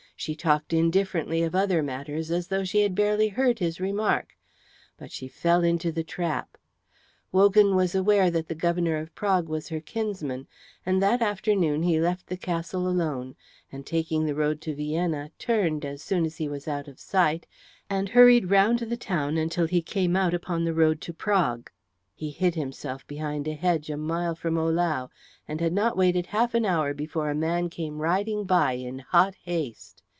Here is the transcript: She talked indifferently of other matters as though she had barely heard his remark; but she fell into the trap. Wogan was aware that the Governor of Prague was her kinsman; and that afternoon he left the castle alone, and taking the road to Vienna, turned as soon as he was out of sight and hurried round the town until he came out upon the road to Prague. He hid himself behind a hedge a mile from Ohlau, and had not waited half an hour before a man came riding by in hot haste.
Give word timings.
She 0.17 0.35
talked 0.35 0.71
indifferently 0.71 1.41
of 1.41 1.55
other 1.55 1.81
matters 1.81 2.29
as 2.29 2.47
though 2.49 2.63
she 2.63 2.81
had 2.83 2.93
barely 2.93 3.27
heard 3.29 3.57
his 3.57 3.79
remark; 3.81 4.37
but 4.95 5.11
she 5.11 5.27
fell 5.27 5.63
into 5.63 5.91
the 5.91 6.03
trap. 6.03 6.57
Wogan 7.31 7.75
was 7.75 7.95
aware 7.95 8.29
that 8.29 8.47
the 8.47 8.53
Governor 8.53 8.97
of 8.97 9.15
Prague 9.15 9.49
was 9.49 9.69
her 9.69 9.79
kinsman; 9.79 10.45
and 10.85 11.01
that 11.01 11.23
afternoon 11.23 11.81
he 11.81 11.99
left 11.99 12.27
the 12.27 12.37
castle 12.37 12.87
alone, 12.87 13.35
and 13.71 13.83
taking 13.83 14.23
the 14.27 14.35
road 14.35 14.61
to 14.61 14.75
Vienna, 14.75 15.31
turned 15.39 15.83
as 15.85 16.03
soon 16.03 16.23
as 16.23 16.37
he 16.37 16.47
was 16.47 16.67
out 16.67 16.87
of 16.87 16.99
sight 16.99 17.47
and 17.89 18.09
hurried 18.09 18.51
round 18.51 18.77
the 18.77 18.97
town 18.97 19.37
until 19.37 19.65
he 19.65 19.81
came 19.81 20.15
out 20.15 20.35
upon 20.35 20.63
the 20.65 20.73
road 20.75 21.01
to 21.01 21.13
Prague. 21.13 21.67
He 22.13 22.29
hid 22.29 22.53
himself 22.53 23.07
behind 23.07 23.47
a 23.47 23.53
hedge 23.55 23.89
a 23.89 23.97
mile 23.97 24.35
from 24.35 24.59
Ohlau, 24.59 25.09
and 25.47 25.59
had 25.59 25.73
not 25.73 25.97
waited 25.97 26.27
half 26.27 26.53
an 26.53 26.63
hour 26.63 26.93
before 26.93 27.31
a 27.31 27.33
man 27.33 27.71
came 27.71 27.97
riding 27.97 28.43
by 28.43 28.73
in 28.73 28.99
hot 28.99 29.33
haste. 29.45 29.97